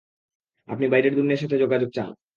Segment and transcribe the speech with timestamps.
[0.69, 2.09] আপনি বাইরের দুনিয়ার সাথে যোগাযোগ চান।